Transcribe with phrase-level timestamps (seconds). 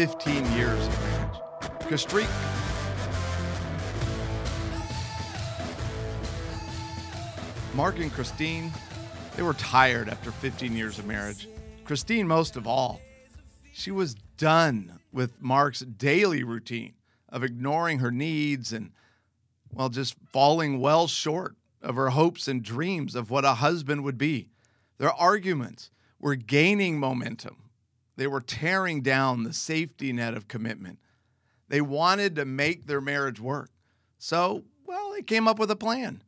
[0.00, 1.36] Christine retired after 15 years of marriage.
[7.74, 8.72] Mark and Christine,
[9.36, 11.48] they were tired after 15 years of marriage.
[11.84, 13.02] Christine, most of all,
[13.74, 16.94] she was done with Mark's daily routine
[17.28, 18.92] of ignoring her needs and,
[19.70, 24.16] well, just falling well short of her hopes and dreams of what a husband would
[24.16, 24.48] be.
[24.96, 27.69] Their arguments were gaining momentum,
[28.20, 30.98] they were tearing down the safety net of commitment.
[31.68, 33.70] They wanted to make their marriage work.
[34.18, 36.22] So, well, they came up with a plan.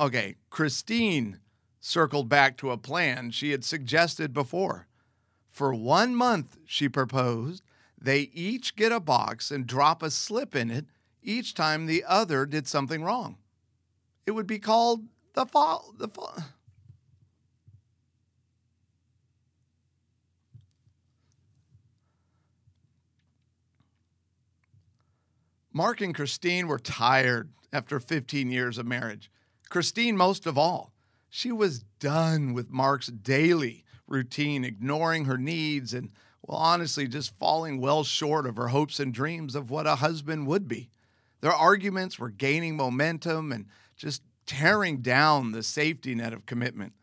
[0.00, 1.40] Okay, Christine
[1.78, 4.86] circled back to a plan she had suggested before.
[5.50, 7.62] For one month, she proposed,
[8.00, 10.86] they each get a box and drop a slip in it
[11.22, 13.36] each time the other did something wrong.
[14.24, 15.92] It would be called the fall.
[15.98, 16.38] The fall.
[25.76, 29.30] Mark and Christine were tired after 15 years of marriage.
[29.68, 30.94] Christine, most of all,
[31.28, 37.78] she was done with Mark's daily routine, ignoring her needs and, well, honestly, just falling
[37.78, 40.88] well short of her hopes and dreams of what a husband would be.
[41.42, 43.66] Their arguments were gaining momentum and
[43.98, 46.94] just tearing down the safety net of commitment.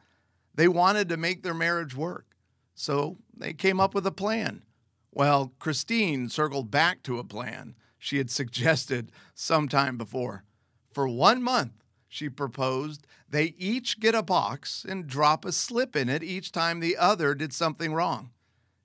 [0.55, 2.25] They wanted to make their marriage work,
[2.73, 4.63] so they came up with a plan.
[5.11, 10.43] Well, Christine circled back to a plan she had suggested sometime before.
[10.91, 16.09] For one month, she proposed they each get a box and drop a slip in
[16.09, 18.31] it each time the other did something wrong.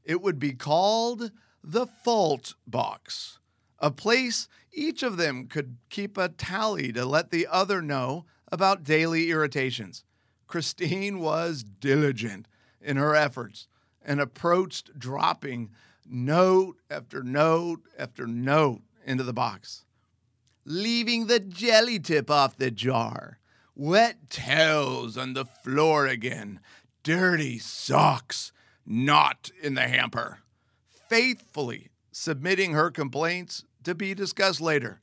[0.04, 1.32] It would be called
[1.64, 3.40] the fault box,
[3.80, 8.84] a place each of them could keep a tally to let the other know about
[8.84, 10.04] daily irritations.
[10.46, 12.46] Christine was diligent
[12.80, 13.66] in her efforts
[14.00, 15.70] and approached dropping
[16.06, 19.84] note after note after note into the box
[20.68, 23.38] leaving the jelly tip off the jar.
[23.74, 26.60] Wet towels on the floor again.
[27.02, 28.52] Dirty socks
[28.84, 30.40] not in the hamper.
[31.08, 35.00] Faithfully submitting her complaints to be discussed later.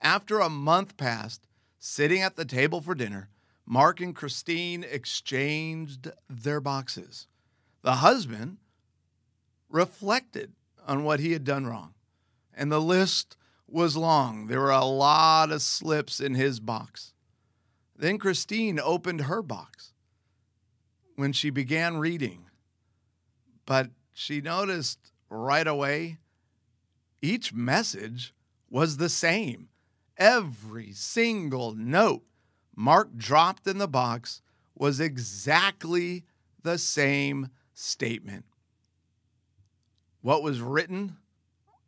[0.00, 1.46] After a month passed,
[1.78, 3.28] sitting at the table for dinner,
[3.64, 7.28] Mark and Christine exchanged their boxes.
[7.82, 8.58] The husband
[9.70, 10.52] reflected
[10.86, 11.94] on what he had done wrong,
[12.54, 13.36] and the list
[13.66, 14.46] was long.
[14.46, 17.12] There were a lot of slips in his box.
[17.96, 19.92] Then Christine opened her box
[21.16, 22.46] when she began reading,
[23.66, 26.18] but she noticed right away
[27.22, 28.34] each message
[28.68, 29.68] was the same.
[30.18, 32.24] Every single note
[32.76, 34.42] Mark dropped in the box
[34.74, 36.24] was exactly
[36.62, 38.44] the same statement.
[40.20, 41.16] What was written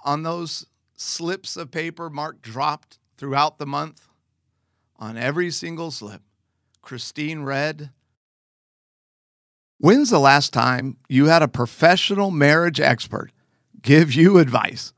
[0.05, 0.67] on those
[0.97, 4.09] slips of paper Mark dropped throughout the month.
[4.99, 6.23] On every single slip,
[6.81, 7.91] Christine read,
[9.79, 13.31] When's the last time you had a professional marriage expert
[13.83, 14.95] give you advice?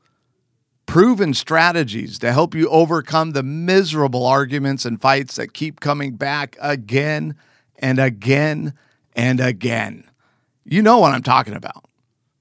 [0.85, 6.55] Proven strategies to help you overcome the miserable arguments and fights that keep coming back
[6.61, 7.35] again
[7.77, 8.73] and again
[9.15, 10.05] and again.
[10.63, 11.88] You know what I'm talking about.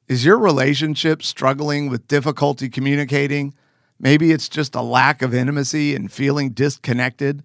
[0.08, 3.52] Is your relationship struggling with difficulty communicating?
[4.00, 7.42] Maybe it's just a lack of intimacy and feeling disconnected.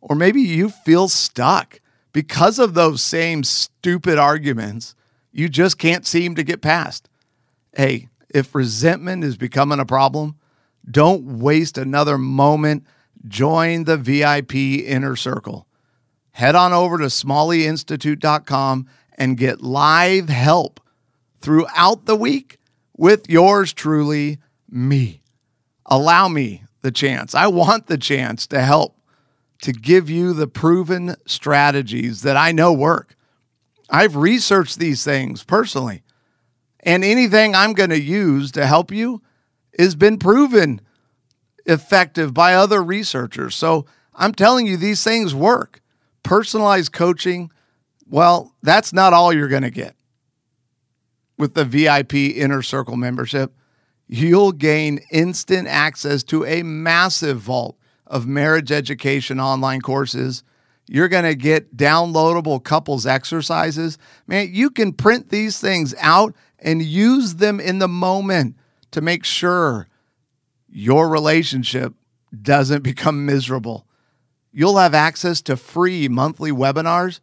[0.00, 1.80] Or maybe you feel stuck
[2.12, 4.96] because of those same stupid arguments
[5.32, 7.08] you just can't seem to get past.
[7.72, 10.36] Hey, if resentment is becoming a problem,
[10.90, 12.84] don't waste another moment.
[13.28, 15.68] Join the VIP inner circle.
[16.32, 20.80] Head on over to smalleyinstitute.com and get live help
[21.40, 22.58] throughout the week
[22.96, 24.38] with yours truly,
[24.68, 25.22] me.
[25.86, 27.34] Allow me the chance.
[27.34, 28.96] I want the chance to help
[29.62, 33.16] to give you the proven strategies that I know work.
[33.90, 36.02] I've researched these things personally,
[36.80, 39.20] and anything I'm going to use to help you
[39.78, 40.80] has been proven
[41.66, 43.54] effective by other researchers.
[43.54, 45.80] So I'm telling you, these things work.
[46.22, 47.50] Personalized coaching,
[48.06, 49.94] well, that's not all you're going to get
[51.40, 53.52] with the VIP Inner Circle membership,
[54.06, 60.44] you'll gain instant access to a massive vault of marriage education online courses.
[60.86, 63.96] You're going to get downloadable couples exercises.
[64.26, 68.56] Man, you can print these things out and use them in the moment
[68.90, 69.88] to make sure
[70.68, 71.94] your relationship
[72.42, 73.86] doesn't become miserable.
[74.52, 77.20] You'll have access to free monthly webinars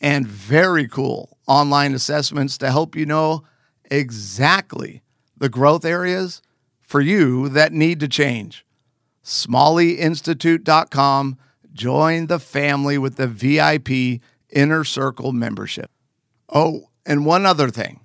[0.00, 3.44] and very cool online assessments to help you know
[3.90, 5.02] exactly
[5.36, 6.40] the growth areas
[6.80, 8.64] for you that need to change.
[9.24, 11.38] SmalleyInstitute.com.
[11.72, 14.20] Join the family with the VIP
[14.50, 15.90] Inner Circle membership.
[16.48, 18.00] Oh, and one other thing.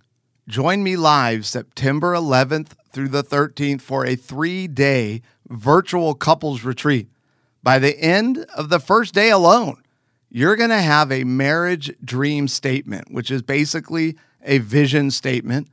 [0.47, 7.09] Join me live September 11th through the 13th for a three day virtual couples retreat.
[7.63, 9.81] By the end of the first day alone,
[10.29, 15.67] you're going to have a marriage dream statement, which is basically a vision statement.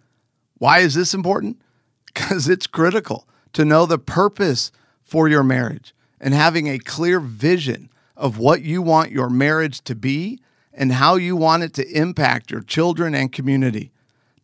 [0.62, 1.60] Why is this important?
[2.06, 4.70] Because it's critical to know the purpose
[5.02, 9.96] for your marriage and having a clear vision of what you want your marriage to
[9.96, 10.38] be
[10.72, 13.90] and how you want it to impact your children and community.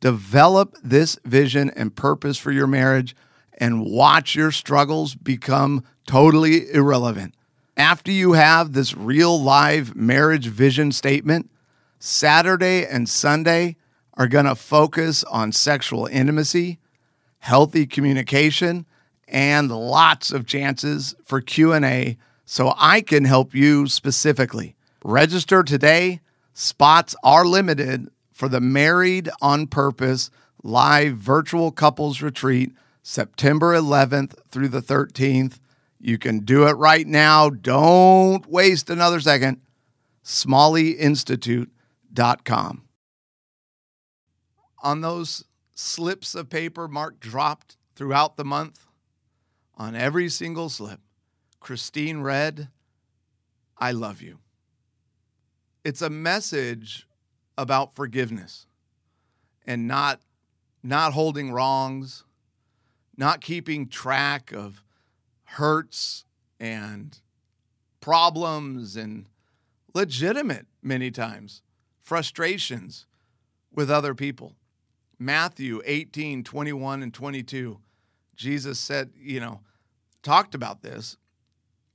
[0.00, 3.14] Develop this vision and purpose for your marriage
[3.56, 7.32] and watch your struggles become totally irrelevant.
[7.76, 11.48] After you have this real live marriage vision statement,
[12.00, 13.76] Saturday and Sunday
[14.18, 16.78] are going to focus on sexual intimacy,
[17.38, 18.84] healthy communication,
[19.28, 24.74] and lots of chances for Q&A so I can help you specifically.
[25.04, 26.20] Register today.
[26.52, 30.30] Spots are limited for the Married on Purpose
[30.64, 32.72] live virtual couples retreat
[33.02, 35.60] September 11th through the 13th.
[36.00, 37.50] You can do it right now.
[37.50, 39.60] Don't waste another second.
[40.24, 42.87] SmalleyInstitute.com.
[44.80, 45.44] On those
[45.74, 48.86] slips of paper Mark dropped throughout the month,
[49.76, 51.00] on every single slip,
[51.60, 52.68] Christine read,
[53.76, 54.38] I love you.
[55.84, 57.06] It's a message
[57.56, 58.66] about forgiveness
[59.66, 60.20] and not,
[60.82, 62.24] not holding wrongs,
[63.16, 64.82] not keeping track of
[65.44, 66.24] hurts
[66.60, 67.18] and
[68.00, 69.26] problems and
[69.94, 71.62] legitimate, many times,
[72.00, 73.06] frustrations
[73.72, 74.54] with other people.
[75.18, 77.78] Matthew 18, 21, and 22,
[78.36, 79.60] Jesus said, you know,
[80.22, 81.16] talked about this.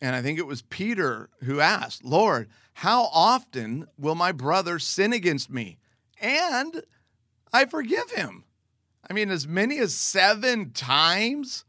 [0.02, 5.14] And I think it was Peter who asked, Lord, how often will my brother sin
[5.14, 5.78] against me?
[6.20, 6.84] And
[7.54, 8.44] I forgive him.
[9.10, 11.64] I mean, as many as seven times?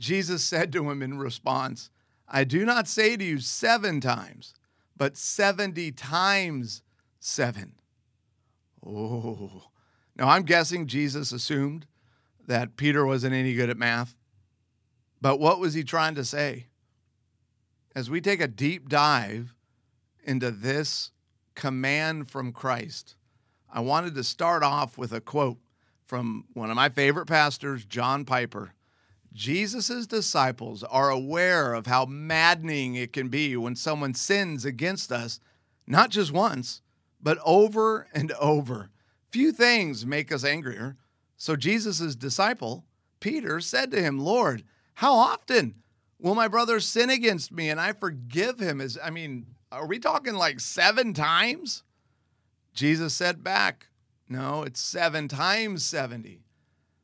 [0.00, 1.90] Jesus said to him in response,
[2.28, 4.54] I do not say to you seven times,
[4.96, 6.82] but 70 times
[7.20, 7.74] seven.
[8.84, 9.68] Oh.
[10.18, 11.86] Now, I'm guessing Jesus assumed
[12.46, 14.16] that Peter wasn't any good at math.
[15.20, 16.66] But what was he trying to say?
[17.94, 19.54] As we take a deep dive
[20.24, 21.12] into this
[21.54, 23.16] command from Christ,
[23.72, 25.58] I wanted to start off with a quote
[26.04, 28.72] from one of my favorite pastors, John Piper.
[29.32, 35.38] Jesus' disciples are aware of how maddening it can be when someone sins against us,
[35.86, 36.80] not just once,
[37.20, 38.90] but over and over.
[39.30, 40.96] Few things make us angrier.
[41.36, 42.84] So Jesus' disciple,
[43.20, 44.64] Peter, said to him, Lord,
[44.94, 45.76] how often
[46.18, 48.80] will my brother sin against me and I forgive him?
[48.80, 51.84] Is I mean, are we talking like seven times?
[52.72, 53.88] Jesus said back,
[54.28, 56.42] No, it's seven times 70.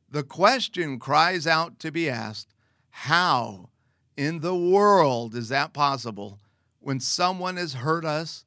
[0.09, 2.53] The question cries out to be asked
[2.89, 3.69] how
[4.15, 6.39] in the world is that possible
[6.79, 8.45] when someone has hurt us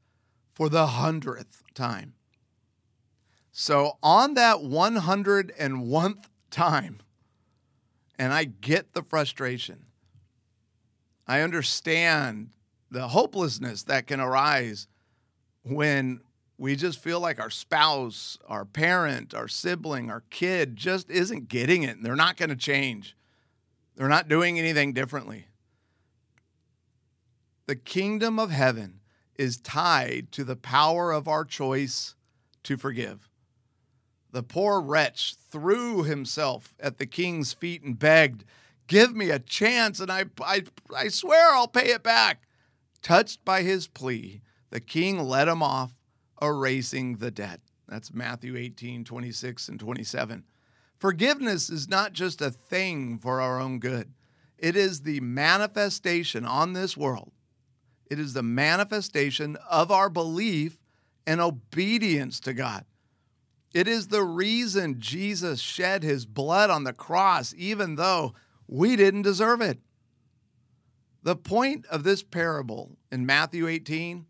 [0.54, 2.14] for the hundredth time?
[3.60, 6.98] So, on that 101th time,
[8.16, 9.86] and I get the frustration.
[11.26, 12.50] I understand
[12.88, 14.86] the hopelessness that can arise
[15.64, 16.20] when
[16.56, 21.82] we just feel like our spouse, our parent, our sibling, our kid just isn't getting
[21.82, 23.16] it and they're not going to change.
[23.96, 25.48] They're not doing anything differently.
[27.66, 29.00] The kingdom of heaven
[29.34, 32.14] is tied to the power of our choice
[32.62, 33.28] to forgive.
[34.30, 38.44] The poor wretch threw himself at the king's feet and begged,
[38.86, 40.64] Give me a chance, and I, I,
[40.96, 42.42] I swear I'll pay it back.
[43.02, 45.94] Touched by his plea, the king let him off,
[46.40, 47.60] erasing the debt.
[47.86, 50.44] That's Matthew 18, 26 and 27.
[50.98, 54.12] Forgiveness is not just a thing for our own good,
[54.58, 57.32] it is the manifestation on this world.
[58.10, 60.78] It is the manifestation of our belief
[61.26, 62.84] and obedience to God.
[63.74, 68.34] It is the reason Jesus shed his blood on the cross, even though
[68.66, 69.78] we didn't deserve it.
[71.22, 74.26] The point of this parable in Matthew 18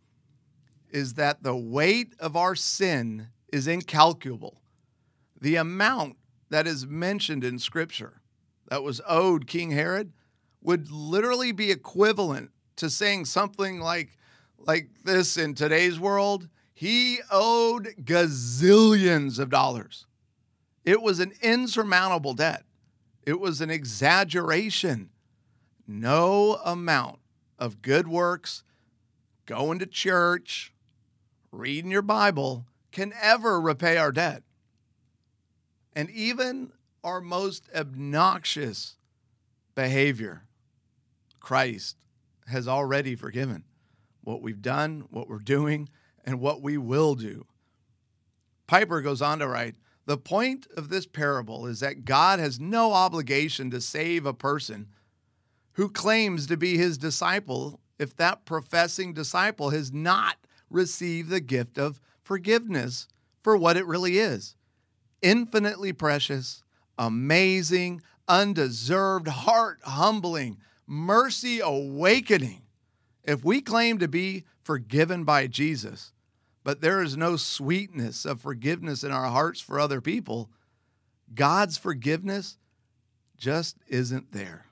[0.90, 4.60] is that the weight of our sin is incalculable.
[5.40, 6.16] The amount
[6.50, 8.22] that is mentioned in Scripture
[8.68, 10.12] that was owed King Herod
[10.62, 14.16] would literally be equivalent to saying something like,
[14.58, 20.06] like this in today's world he owed gazillions of dollars.
[20.84, 22.62] It was an insurmountable debt.
[23.26, 25.10] It was an exaggeration.
[25.88, 27.18] No amount
[27.58, 28.62] of good works,
[29.44, 30.72] going to church,
[31.50, 34.44] reading your Bible can ever repay our debt.
[35.96, 36.70] And even
[37.02, 38.98] our most obnoxious
[39.74, 40.44] behavior,
[41.40, 41.96] Christ
[42.46, 43.64] has already forgiven
[44.22, 45.88] what we've done, what we're doing,
[46.28, 47.46] and what we will do.
[48.66, 52.92] Piper goes on to write The point of this parable is that God has no
[52.92, 54.88] obligation to save a person
[55.72, 60.36] who claims to be his disciple if that professing disciple has not
[60.68, 63.08] received the gift of forgiveness
[63.42, 64.54] for what it really is
[65.22, 66.62] infinitely precious,
[66.98, 72.60] amazing, undeserved, heart humbling, mercy awakening.
[73.24, 76.12] If we claim to be forgiven by Jesus,
[76.68, 80.50] but there is no sweetness of forgiveness in our hearts for other people,
[81.34, 82.58] God's forgiveness
[83.38, 84.66] just isn't there.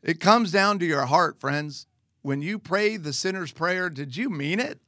[0.00, 1.88] It comes down to your heart, friends.
[2.20, 4.78] When you pray the sinner's prayer, did you mean it?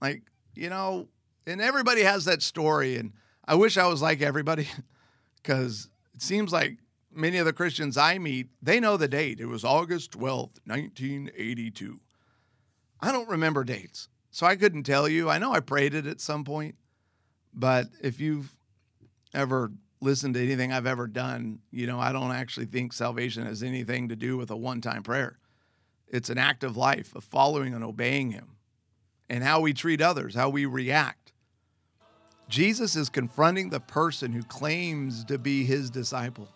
[0.00, 1.08] Like, you know,
[1.44, 2.94] and everybody has that story.
[2.96, 3.14] And
[3.48, 4.68] I wish I was like everybody
[5.42, 6.78] because it seems like
[7.12, 9.40] many of the Christians I meet, they know the date.
[9.40, 11.98] It was August 12th, 1982.
[13.00, 15.30] I don't remember dates, so I couldn't tell you.
[15.30, 16.74] I know I prayed it at some point,
[17.54, 18.50] but if you've
[19.32, 23.62] ever listened to anything I've ever done, you know, I don't actually think salvation has
[23.62, 25.38] anything to do with a one time prayer.
[26.08, 28.56] It's an act of life, of following and obeying Him,
[29.30, 31.32] and how we treat others, how we react.
[32.48, 36.48] Jesus is confronting the person who claims to be His disciple.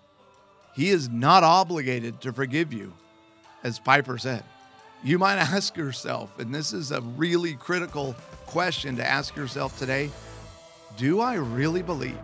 [0.75, 2.93] He is not obligated to forgive you,
[3.63, 4.43] as Piper said.
[5.03, 8.15] You might ask yourself, and this is a really critical
[8.47, 10.11] question to ask yourself today
[10.97, 12.19] do I really believe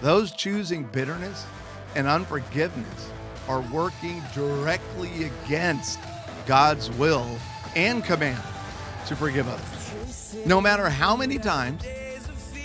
[0.00, 1.44] those choosing bitterness
[1.94, 3.10] and unforgiveness
[3.48, 5.98] are working directly against
[6.46, 7.26] God's will
[7.76, 8.42] and command
[9.06, 10.36] to forgive others.
[10.46, 11.84] No matter how many times,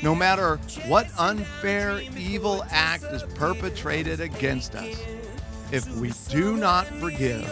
[0.01, 4.97] no matter what unfair, evil act is perpetrated against us,
[5.71, 7.51] if we do not forgive,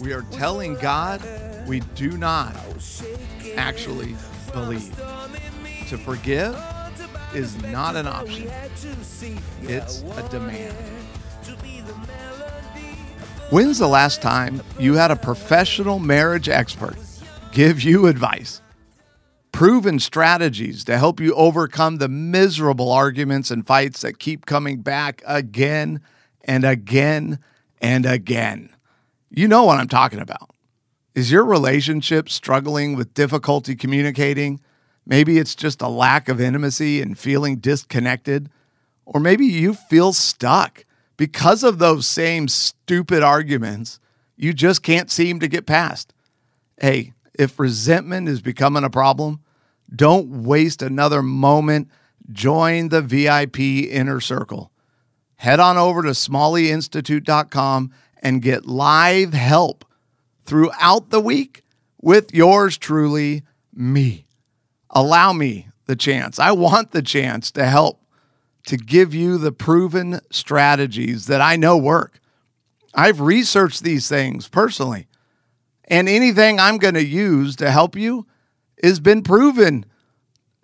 [0.00, 1.22] we are telling God
[1.66, 2.56] we do not
[3.56, 4.14] actually
[4.52, 4.94] believe.
[5.88, 6.56] To forgive
[7.34, 8.50] is not an option,
[9.62, 10.74] it's a demand.
[13.50, 16.96] When's the last time you had a professional marriage expert
[17.52, 18.62] give you advice?
[19.52, 25.22] Proven strategies to help you overcome the miserable arguments and fights that keep coming back
[25.26, 26.00] again
[26.44, 27.38] and again
[27.82, 28.71] and again.
[29.34, 30.50] You know what I'm talking about.
[31.14, 34.60] Is your relationship struggling with difficulty communicating?
[35.06, 38.50] Maybe it's just a lack of intimacy and feeling disconnected.
[39.06, 40.84] Or maybe you feel stuck
[41.16, 44.00] because of those same stupid arguments
[44.36, 46.12] you just can't seem to get past.
[46.78, 49.40] Hey, if resentment is becoming a problem,
[49.94, 51.88] don't waste another moment.
[52.30, 54.72] Join the VIP inner circle.
[55.36, 59.84] Head on over to smalleyinstitute.com and get live help
[60.44, 61.64] throughout the week
[62.00, 63.42] with yours truly,
[63.74, 64.24] me
[64.92, 66.38] allow me the chance.
[66.38, 68.00] I want the chance to help
[68.66, 72.20] to give you the proven strategies that I know work.
[72.94, 75.08] I've researched these things personally,
[75.86, 78.26] and anything I'm going to use to help you
[78.82, 79.86] has been proven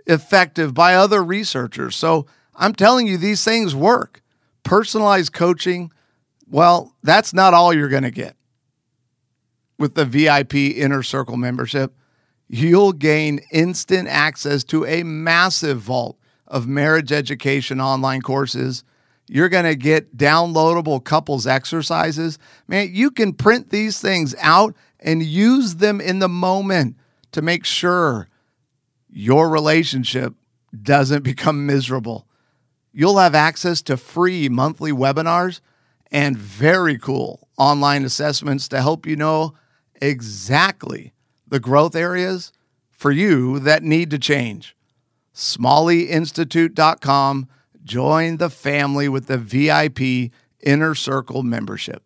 [0.06, 1.96] effective by other researchers.
[1.96, 4.22] So I'm telling you, these things work.
[4.62, 5.90] Personalized coaching,
[6.50, 8.36] well, that's not all you're going to get
[9.78, 11.94] with the VIP Inner Circle membership
[12.48, 18.82] you'll gain instant access to a massive vault of marriage education online courses.
[19.28, 22.38] You're going to get downloadable couples exercises.
[22.66, 26.96] Man, you can print these things out and use them in the moment
[27.32, 28.28] to make sure
[29.10, 30.34] your relationship
[30.82, 32.26] doesn't become miserable.
[32.92, 35.60] You'll have access to free monthly webinars
[36.10, 39.54] and very cool online assessments to help you know
[40.00, 41.12] exactly
[41.46, 42.52] the growth areas
[42.90, 44.76] for you that need to change.
[45.34, 47.48] SmalleyInstitute.com.
[47.84, 52.02] Join the family with the VIP Inner Circle membership.